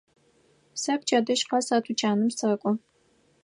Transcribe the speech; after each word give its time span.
Сэ 0.81 0.93
пчэдыжь 0.99 1.45
къэс 1.49 1.67
а 1.75 1.77
тучаным 1.83 2.29
сэкӏо. 2.37 2.71